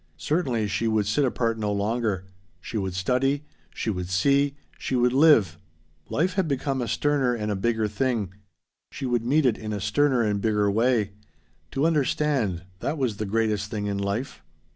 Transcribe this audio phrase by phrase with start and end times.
[0.17, 2.25] Certainly she would sit apart no longer.
[2.59, 3.43] She would study.
[3.71, 4.55] She would see.
[4.79, 5.59] She would live.
[6.09, 8.33] Life had become a sterner and a bigger thing.
[8.91, 11.11] She would meet it in a sterner and bigger way.
[11.73, 12.63] To understand!
[12.79, 14.41] That was the greatest thing in life.